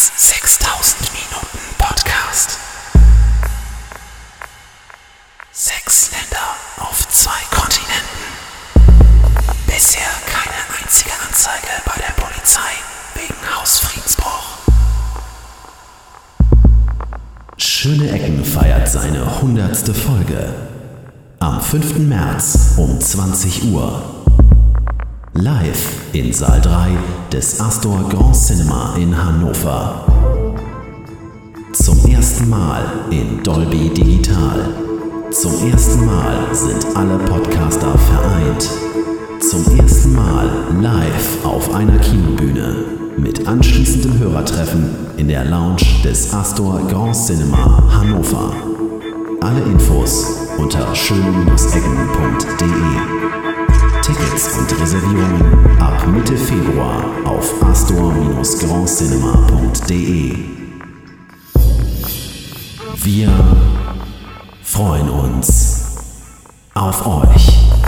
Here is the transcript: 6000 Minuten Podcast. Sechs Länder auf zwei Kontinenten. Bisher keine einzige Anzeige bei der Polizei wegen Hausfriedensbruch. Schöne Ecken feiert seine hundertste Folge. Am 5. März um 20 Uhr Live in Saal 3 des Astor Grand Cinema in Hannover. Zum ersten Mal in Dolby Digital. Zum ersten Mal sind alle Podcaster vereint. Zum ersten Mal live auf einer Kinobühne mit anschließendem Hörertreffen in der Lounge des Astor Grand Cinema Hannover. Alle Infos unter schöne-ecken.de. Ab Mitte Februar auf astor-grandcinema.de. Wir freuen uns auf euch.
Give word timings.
6000 0.00 1.12
Minuten 1.12 1.58
Podcast. 1.76 2.58
Sechs 5.52 6.10
Länder 6.12 6.56
auf 6.78 7.06
zwei 7.10 7.38
Kontinenten. 7.50 8.24
Bisher 9.66 10.08
keine 10.24 10.80
einzige 10.80 11.10
Anzeige 11.28 11.68
bei 11.84 11.92
der 12.00 12.14
Polizei 12.14 12.70
wegen 13.14 13.34
Hausfriedensbruch. 13.54 14.56
Schöne 17.58 18.10
Ecken 18.10 18.42
feiert 18.42 18.88
seine 18.88 19.42
hundertste 19.42 19.92
Folge. 19.92 20.54
Am 21.40 21.60
5. 21.60 21.98
März 21.98 22.74
um 22.78 22.98
20 22.98 23.64
Uhr 23.64 24.19
Live 25.34 26.12
in 26.12 26.32
Saal 26.32 26.60
3 26.60 26.88
des 27.32 27.60
Astor 27.60 28.08
Grand 28.08 28.34
Cinema 28.34 28.96
in 28.98 29.16
Hannover. 29.16 30.04
Zum 31.72 32.04
ersten 32.04 32.48
Mal 32.48 32.84
in 33.10 33.40
Dolby 33.44 33.90
Digital. 33.90 34.74
Zum 35.30 35.52
ersten 35.70 36.04
Mal 36.04 36.52
sind 36.52 36.84
alle 36.96 37.16
Podcaster 37.18 37.96
vereint. 37.96 38.68
Zum 39.40 39.78
ersten 39.78 40.14
Mal 40.14 40.50
live 40.80 41.44
auf 41.44 41.72
einer 41.72 41.98
Kinobühne 41.98 42.84
mit 43.16 43.46
anschließendem 43.46 44.18
Hörertreffen 44.18 44.90
in 45.16 45.28
der 45.28 45.44
Lounge 45.44 45.84
des 46.02 46.34
Astor 46.34 46.80
Grand 46.88 47.14
Cinema 47.14 47.84
Hannover. 47.88 48.52
Alle 49.40 49.62
Infos 49.62 50.26
unter 50.58 50.92
schöne-ecken.de. 50.92 52.89
Ab 55.78 56.06
Mitte 56.06 56.36
Februar 56.36 57.02
auf 57.24 57.62
astor-grandcinema.de. 57.62 60.36
Wir 63.02 63.30
freuen 64.62 65.08
uns 65.08 65.96
auf 66.74 67.06
euch. 67.06 67.79